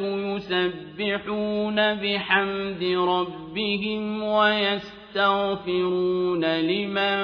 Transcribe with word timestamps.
يسبحون 0.00 1.94
بحمد 1.94 2.82
ربهم 2.84 4.22
ويستغفرون 4.22 5.64
لمن 6.44 7.16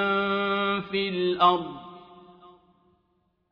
في 0.81 1.09
الأرض. 1.09 1.75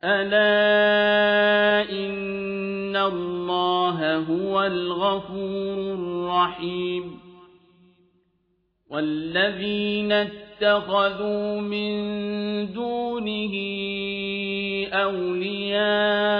ألا 0.04 1.90
إن 1.90 2.96
الله 2.96 4.16
هو 4.16 4.62
الغفور 4.62 5.94
الرحيم. 5.94 7.20
والذين 8.90 10.12
اتخذوا 10.12 11.60
من 11.60 11.92
دونه 12.72 13.54
أولياء 14.92 16.39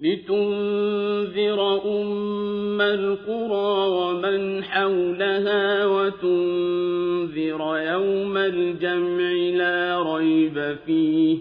لتنذر 0.00 1.82
أم 1.84 2.80
القرى 2.80 3.88
ومن 3.88 4.64
حولها 4.64 5.86
وتنذر 5.86 7.60
يوم 7.78 8.36
الجمع 8.36 9.32
لا 9.56 10.02
ريب 10.16 10.76
فيه. 10.86 11.38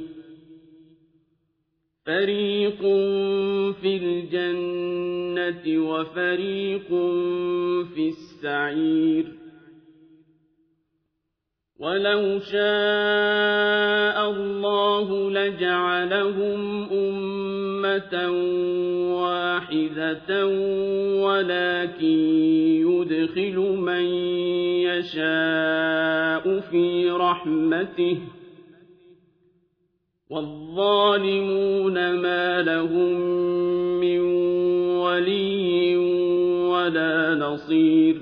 فريق 2.05 2.81
في 3.81 3.97
الجنة 3.97 5.89
وفريق 5.89 6.87
في 7.95 8.09
السعير. 8.09 9.26
ولو 11.80 12.39
شاء 12.39 14.30
الله 14.30 15.32
لجعلهم 15.32 16.89
أمة 16.92 18.32
واحدة 19.21 20.45
ولكن 21.26 22.17
يدخل 22.88 23.58
من 23.60 24.05
يشاء 24.89 26.60
في 26.60 27.10
رحمته 27.10 28.17
والظالمون 30.30 32.14
ما 32.14 32.61
لهم 32.61 33.20
من 33.99 34.20
ولي 34.98 35.98
ولا 36.67 37.36
نصير 37.36 38.21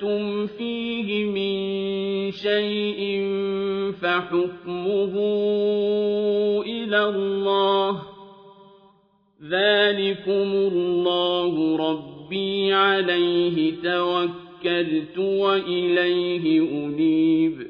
اختلفتم 0.00 0.46
فيه 0.46 1.24
من 1.24 2.30
شيء 2.30 3.20
فحكمه 3.92 5.14
إلى 6.66 7.04
الله 7.04 8.02
ذلكم 9.42 10.52
الله 10.52 11.76
ربي 11.76 12.72
عليه 12.72 13.74
توكلت 13.82 15.18
وإليه 15.18 16.60
أنيب 16.60 17.66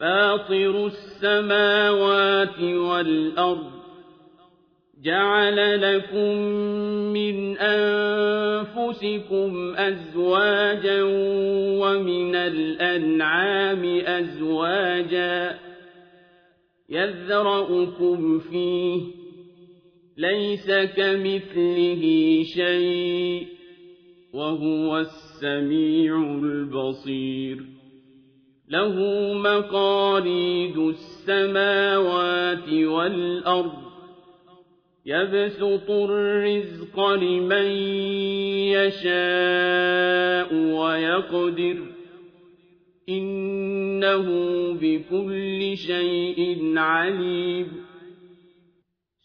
فاطر 0.00 0.86
السماوات 0.86 2.60
والأرض 2.60 3.75
جعل 5.06 5.80
لكم 5.80 6.36
من 7.12 7.58
أنفسكم 7.58 9.14
أزواجا 9.76 11.02
ومن 11.80 12.34
الأنعام 12.34 13.84
أزواجا 14.06 15.58
يذرأكم 16.88 18.38
فيه 18.38 19.00
ليس 20.18 20.70
كمثله 20.96 22.02
شيء 22.54 23.46
وهو 24.34 24.98
السميع 24.98 26.16
البصير. 26.42 27.58
له 28.68 28.94
مقاليد 29.34 30.78
السماوات 30.78 32.68
والأرض 32.68 33.85
يبسط 35.06 35.90
الرزق 35.90 37.00
لمن 37.00 37.66
يشاء 38.74 40.54
ويقدر 40.54 41.76
إنه 43.08 44.26
بكل 44.72 45.76
شيء 45.76 46.72
عليم. 46.76 47.66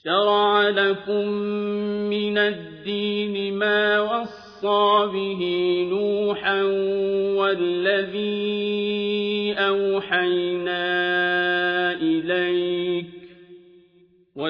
شرع 0.04 0.70
لكم 0.70 1.28
من 2.10 2.38
الدين 2.38 3.54
ما 3.54 4.02
وصى 4.02 5.10
به 5.14 5.42
نوحا 5.90 6.64
والذي 7.38 8.52
أوحينا 9.58 11.21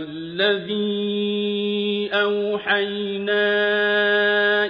والذي 0.01 0.81
أوحينا 2.13 3.45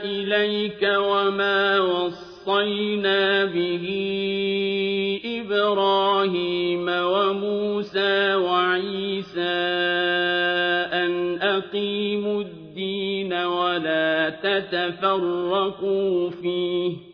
إليك 0.03 0.83
وما 0.83 1.79
وصينا 1.79 3.45
به 3.45 3.85
إبراهيم 5.25 6.85
وموسى 6.89 8.35
وعيسى 8.35 9.61
أن 10.93 11.39
أقيموا 11.41 12.41
الدين 12.41 13.33
ولا 13.33 14.29
تتفرقوا 14.43 16.29
فيه 16.29 17.11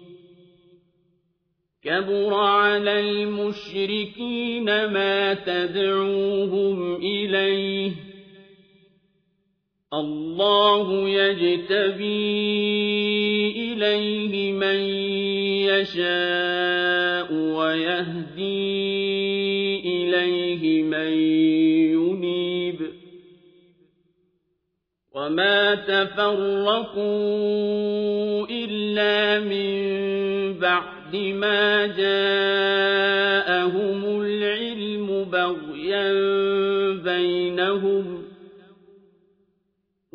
كبر 1.84 2.34
على 2.34 3.00
المشركين 3.00 4.66
ما 4.66 5.34
تدعوهم 5.34 6.96
إليه 6.96 8.07
الله 9.94 11.10
يجتبي 11.10 12.04
إليه 13.56 14.52
من 14.52 14.80
يشاء 15.72 17.34
ويهدي 17.34 18.68
إليه 19.80 20.84
من 20.84 21.12
ينيب. 21.96 22.80
وما 25.16 25.76
تفرقوا 25.76 26.98
إلا 28.50 29.40
من 29.40 29.88
بعد 30.60 31.16
ما 31.16 31.88
جاءهم 31.88 32.37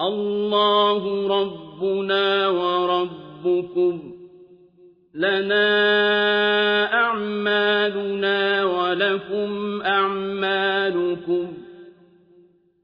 الله 0.00 1.28
ربنا 1.40 2.48
وربكم 2.48 4.12
لنا 5.14 5.64
أعمالنا 6.94 8.64
ولكم 8.64 9.82
أعمالكم 9.82 11.52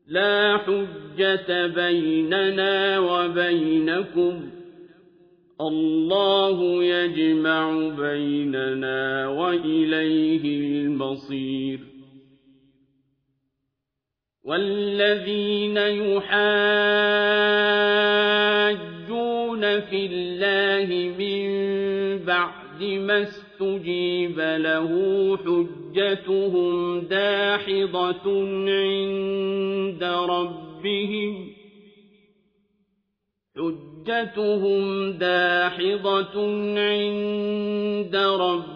لا 0.08 0.56
حجة 0.58 1.66
بيننا 1.66 2.98
وبينكم 2.98 4.50
الله 5.60 6.84
يجمع 6.84 7.88
بيننا 7.88 9.28
وإليه 9.28 10.44
المصير 10.84 11.95
والذين 14.46 15.76
يحاجون 15.76 16.26
في 19.81 20.06
الله 20.06 21.14
من 21.19 21.46
بعد 22.25 22.82
ما 22.82 23.22
استجيب 23.22 24.38
له 24.38 24.90
حجتهم 25.37 27.00
داحضة 27.00 28.26
عند 28.69 30.04
ربهم 30.04 31.49
حجتهم 33.56 35.12
داحضة 35.12 36.37
عند 36.78 38.16
ربهم 38.16 38.75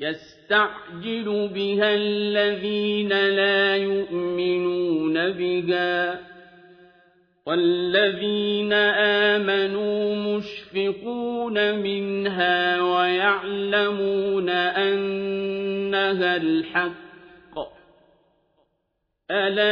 يستعجل 0.00 1.50
بها 1.54 1.94
الذين 1.94 3.08
لا 3.08 3.76
يؤمنون 3.76 5.14
بها 5.14 6.20
والذين 7.46 8.72
آمنوا 9.32 10.14
مشفقون 10.14 11.78
منها 11.78 12.82
ويعلمون 12.82 14.48
أنها 14.48 16.36
الحق. 16.36 17.10
ألا 19.30 19.70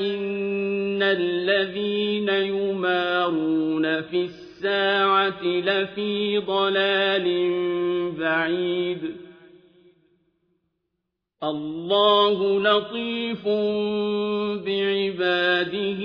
إن 0.00 1.02
الذين 1.02 2.28
يمارون 2.28 4.02
في 4.02 4.24
الساعة 4.56 5.42
لفي 5.44 6.38
ضلال 6.38 7.26
بعيد. 8.18 9.16
الله 11.42 12.60
لطيف 12.60 13.48
بعباده 14.64 16.02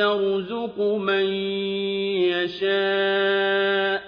يرزق 0.00 0.80
من 0.80 1.26
يشاء 2.34 4.02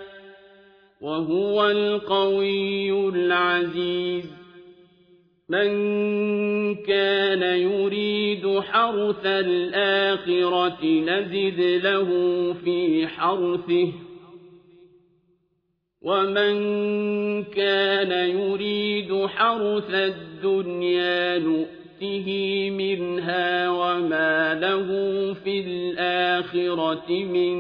وهو 1.01 1.71
القوي 1.71 3.09
العزيز. 3.09 4.36
من 5.49 6.75
كان 6.75 7.43
يريد 7.43 8.61
حرث 8.61 9.27
الآخرة 9.27 10.85
نزد 10.85 11.61
له 11.61 12.09
في 12.65 13.07
حرثه 13.07 13.93
ومن 16.03 16.55
كان 17.45 18.31
يريد 18.41 19.27
حرث 19.27 19.91
الدنيا 19.95 21.39
نؤته 21.39 22.71
منها 22.71 23.71
وما 23.71 24.55
له 24.55 24.87
في 25.45 25.61
الآخرة 25.61 27.11
من 27.11 27.57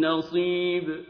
نصيب 0.00 1.09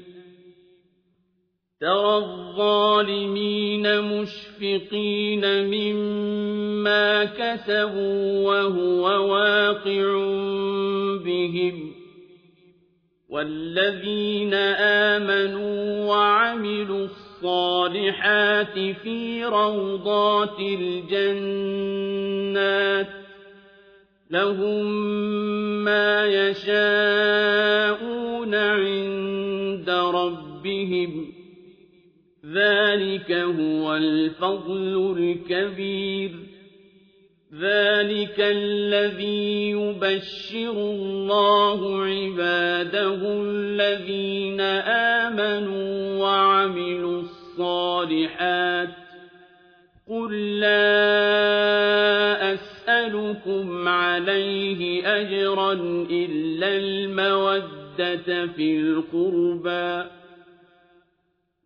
ترى 1.81 2.17
الظالمين 2.17 4.01
مشفقين 4.01 5.65
مما 5.65 7.25
كسبوا 7.25 8.47
وهو 8.47 9.31
واقع 9.31 10.13
بهم 11.25 11.91
والذين 13.29 14.53
آمنوا 15.13 16.05
وعملوا 16.05 17.05
الصالحات 17.05 18.79
في 19.03 19.45
روضات 19.45 20.59
الجنات 20.59 22.01
لهم 24.31 24.85
ما 25.83 26.25
يشاءون 26.25 27.75
عند 28.55 29.89
ربهم 29.89 31.30
ذلك 32.53 33.31
هو 33.31 33.95
الفضل 33.95 35.15
الكبير 35.17 36.31
ذلك 37.53 38.35
الذي 38.39 39.69
يبشر 39.69 40.71
الله 40.71 42.03
عباده 42.03 43.19
الذين 43.41 44.61
آمنوا 45.21 46.19
وعملوا 46.23 47.21
الصالحات 47.21 48.89
قل 50.09 50.59
لا 50.59 51.33
أسألكم 52.53 53.87
عليه 53.87 55.07
أجرا 55.21 55.73
إلا 56.11 56.77
المودة 56.77 58.47
في 58.47 58.77
القربى 58.77 60.20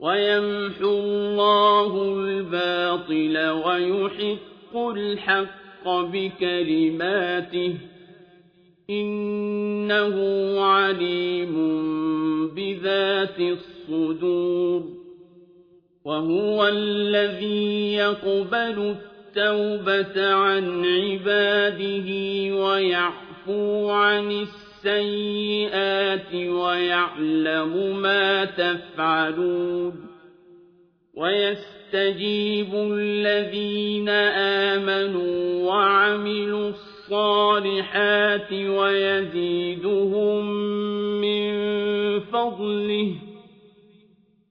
ويمحو 0.00 0.98
الله 0.98 2.14
الباطل 2.14 3.38
ويحق 3.48 4.76
الحق 4.76 5.88
بكلماته 5.88 7.74
إنه 8.90 10.16
عليم 10.60 11.54
بذات 12.54 13.40
الصدور 13.40 14.82
وهو 16.04 16.66
الذي 16.66 17.94
يقبل 17.94 18.96
التوبة 18.96 20.32
عن 20.32 20.84
عباده 20.84 22.08
ويعفو 22.64 23.90
عن 23.90 24.30
السوء 24.30 24.65
السيئات 24.86 26.34
ويعلم 26.34 28.02
ما 28.02 28.44
تفعلون 28.44 30.06
ويستجيب 31.14 32.74
الذين 32.74 34.08
آمنوا 34.68 35.68
وعملوا 35.68 36.68
الصالحات 36.68 38.52
ويزيدهم 38.52 40.46
من 41.20 41.50
فضله 42.20 43.14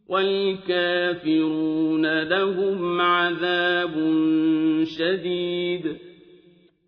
والكافرون 0.10 1.24
لهم 2.24 3.02
عذاب 3.02 3.94
شديد 4.98 6.05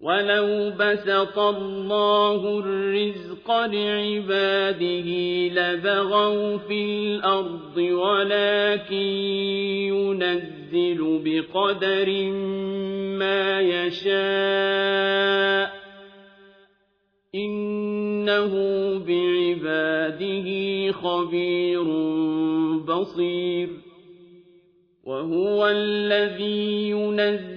ولو 0.01 0.71
بسط 0.79 1.39
الله 1.39 2.59
الرزق 2.59 3.51
لعباده 3.51 5.09
لبغوا 5.47 6.57
في 6.57 6.83
الأرض 6.83 7.77
ولكن 7.77 8.95
ينزل 9.89 11.21
بقدر 11.25 12.31
ما 13.19 13.61
يشاء 13.61 15.07
إنه 17.35 18.53
بعباده 19.07 20.47
خبير 20.91 21.83
بصير 22.77 23.69
وهو 25.03 25.67
الذي 25.67 26.89
ينزل 26.89 27.56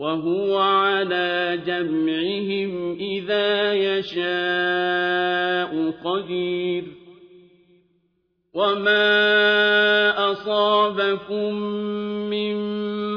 وهو 0.00 0.58
على 0.58 1.60
جمعهم 1.66 2.98
إذا 3.00 3.74
يشاء 3.74 4.30
قدير. 6.04 6.84
وما 8.54 10.32
أصابكم 10.32 11.54
من 12.30 12.56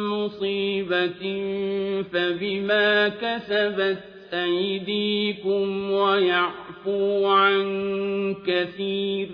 مصيبة 0.08 1.24
فبما 2.13 3.10
كسبت 3.10 4.04
أيديكم 4.34 5.92
ويعفو 5.92 7.25
عن 7.25 7.63
كثير. 8.48 9.30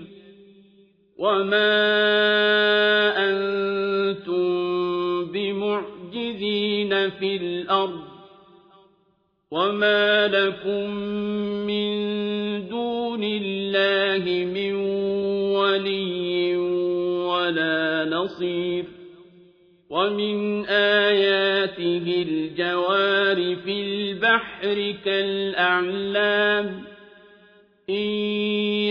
وما 1.18 2.89
بمعجزين 6.90 7.10
في 7.10 7.36
الأرض 7.36 8.00
وما 9.50 10.26
لكم 10.28 10.90
من 11.66 11.88
دون 12.68 13.20
الله 13.24 14.44
من 14.44 14.74
ولي 15.54 16.56
ولا 17.26 18.04
نصير 18.10 18.84
ومن 19.90 20.66
آياته 20.66 22.24
الجوار 22.28 23.56
في 23.56 23.82
البحر 23.82 24.94
كالأعلام 25.04 26.84
إن 27.90 28.06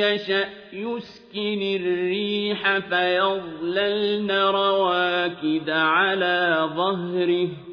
يشأ 0.03 0.46
يسكن 0.74 1.62
الريح 1.82 2.79
فيظللن 2.79 4.32
رواكد 4.32 5.70
على 5.70 6.70
ظهره 6.75 7.68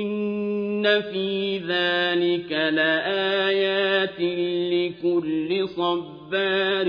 إن 0.00 1.00
في 1.00 1.58
ذلك 1.58 2.52
لآيات 2.52 4.20
لكل 4.72 5.68
صبار 5.68 6.88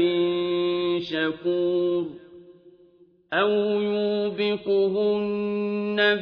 شكور 0.99 2.05
أو 3.33 3.51
يوبقهن 3.81 5.35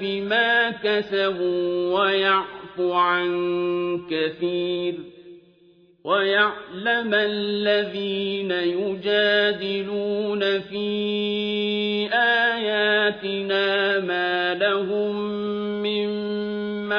بما 0.01 0.71
كسبوا 0.71 1.99
ويعفو 1.99 2.93
عن 2.93 3.31
كثير 4.09 4.93
ويعلم 6.03 7.13
الذين 7.13 8.51
يجادلون 8.51 10.39
في 10.59 10.89
آياتنا 12.13 13.99
ما 13.99 14.53
لهم 14.53 15.30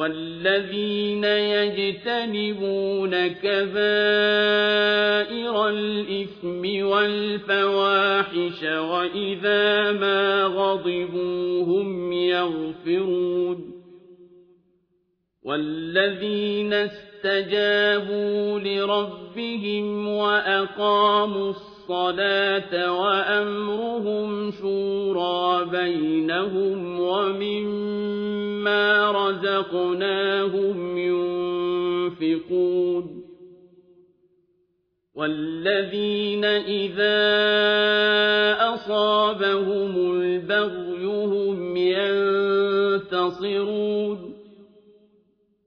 والذين 0.00 1.24
يجتنبون 1.24 3.28
كبائر 3.28 3.68
الإثم 5.68 6.86
والفواحش 6.86 8.62
وإذا 8.62 9.92
ما 9.92 10.44
غضبوا 10.44 11.64
هم 11.64 12.12
يغفرون 12.12 13.70
والذين 15.42 16.72
استجابوا 16.72 18.60
لربهم 18.60 20.08
وأقاموا 20.08 21.50
الصلاة 21.50 21.79
وأمرهم 22.72 24.50
شورى 24.50 25.64
بينهم 25.64 27.00
ومما 27.00 28.80
رزقناهم 29.12 30.98
ينفقون 32.18 33.20
والذين 35.14 36.44
إذا 36.44 37.20
أصابهم 38.74 40.12
البغي 40.12 41.04
هم 41.04 41.76
ينتصرون 43.06 44.39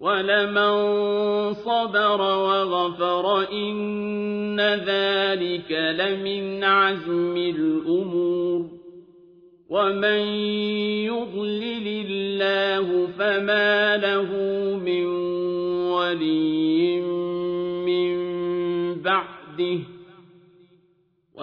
ولمن 0.00 0.72
صبر 1.54 2.20
وغفر 2.20 3.52
إن 3.52 4.60
ذلك 4.60 5.72
لمن 5.72 6.64
عزم 6.64 7.36
الأمور 7.36 8.66
ومن 9.70 10.20
يضلل 11.04 12.06
الله 12.06 13.06
فما 13.18 13.96
له 13.96 14.30
من 14.76 15.06
ولي 15.92 17.00
من 17.86 18.14
بعده 19.02 19.89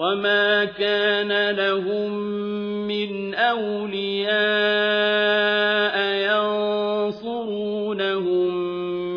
وما 0.00 0.64
كان 0.64 1.50
لهم 1.50 2.12
من 2.88 3.34
أولياء 3.34 4.30
ينصرونهم 7.10 8.00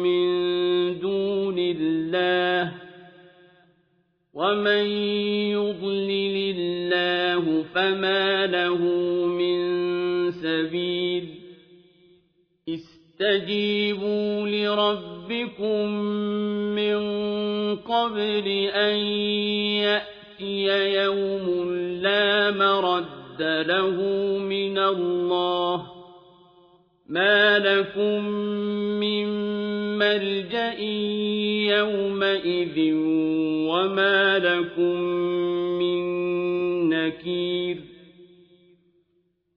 من 0.04 0.30
دون 1.00 1.56
الله 1.60 2.72
ومن 4.34 4.86
يضلل 5.56 6.56
الله 6.58 7.64
فما 7.76 8.48
له 8.48 8.78
من 9.26 9.62
سبيل 10.32 11.26
استجيبوا 12.70 14.48
لربكم 14.48 15.90
من 16.76 16.96
قبل 17.76 18.48
أن 18.76 18.96
يأتي 19.80 20.13
يأتي 20.44 21.04
يوم 21.04 21.74
لا 22.02 22.52
مرد 22.52 23.42
له 23.42 23.98
من 24.38 24.78
الله. 24.78 25.86
ما 27.10 27.60
لكم 27.60 28.26
من 29.00 29.28
ملجأ 29.98 30.80
يومئذ 31.78 32.94
وما 33.70 34.40
لكم 34.40 35.00
من 35.80 36.04
نكير. 36.90 37.78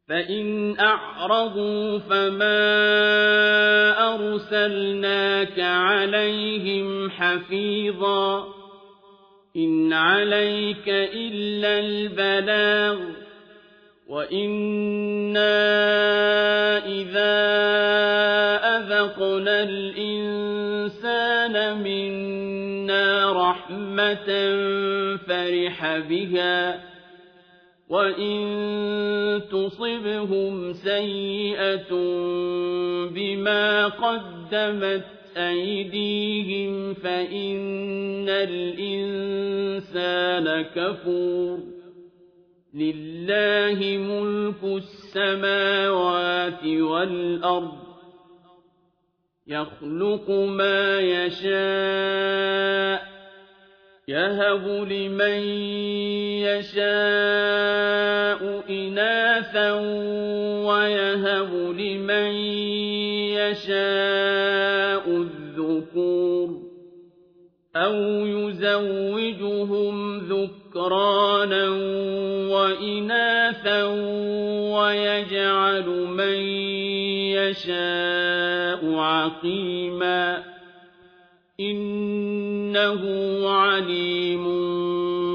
فإن 0.09 0.77
أعرضوا 0.81 1.99
فما 1.99 2.65
أرسلناك 4.15 5.61
عليهم 5.61 7.11
حفيظا. 7.11 8.56
إن 9.57 9.93
عليك 9.93 10.89
إلا 10.89 11.79
البلاغ 11.79 12.99
وإنا 14.09 15.57
إذا 16.87 17.37
أذقنا 18.77 19.63
الإنسان 19.63 21.55
منا 21.83 23.33
رحمة 23.33 24.27
فرح 25.17 25.99
بها 25.99 26.81
وإن 27.89 29.43
تصبهم 29.51 30.73
سيئة 30.73 31.91
بما 33.11 33.87
قدمت 33.87 35.16
أيديهم 35.37 36.95
فإن 36.95 38.29
الإنسان 38.29 39.67
كفور. 40.63 41.59
لله 42.75 43.99
ملك 43.99 44.65
السماوات 44.65 46.65
والأرض. 46.65 47.87
يخلق 49.47 50.31
ما 50.31 51.01
يشاء 51.01 53.07
يهب 54.09 54.69
لمن 54.69 55.41
يشاء 56.47 56.81
إناثا 58.71 59.73
ويهب 60.67 61.55
لمن 61.55 62.33
يشاء 63.35 64.16
يزوجهم 68.81 70.19
ذكرانا 70.19 71.69
وإناثا 72.51 73.85
ويجعل 74.77 75.89
من 75.89 76.39
يشاء 77.37 78.95
عقيما 78.95 80.57
إِنَّهُ 81.61 83.03
عَلِيمٌ 83.49 84.45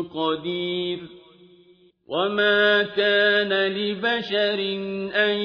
قَدِيرٌ 0.04 0.99
وَمَا 2.08 2.84
كَانَ 2.84 3.49
لِبَشَرٍ 3.49 4.60
أَن 5.15 5.38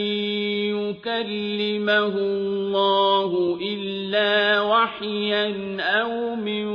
يُكَلِّمَهُ 0.76 2.14
اللَّهُ 2.18 3.58
إِلَّا 3.62 4.60
وَحْيًا 4.60 5.76
أَوْ 5.80 6.34
مِن 6.34 6.66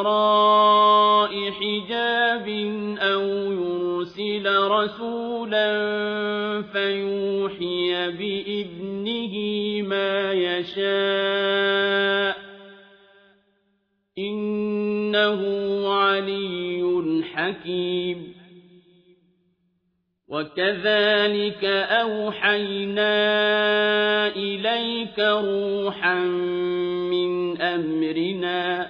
وَرَاءِ 0.00 1.50
حِجَابٍ 1.50 2.48
أَوْ 2.98 3.22
يُرْسِلَ 3.52 4.46
رَسُولًا 4.56 5.70
فَيُوحِيَ 6.72 8.10
بِإِذْنِهِ 8.10 9.34
مَا 9.82 10.32
يَشَاءُ 10.32 12.32
ۚ 12.32 12.36
إِنَّهُ 14.18 15.40
عَلِيٌّ 15.94 16.82
حَكِيمٌ 17.34 18.34
وَكَذَٰلِكَ 20.28 21.64
أَوْحَيْنَا 22.04 23.16
إِلَيْكَ 24.36 25.18
رُوحًا 25.18 26.14
مِّنْ 27.12 27.60
أَمْرِنَا 27.60 28.84
ۚ 28.84 28.89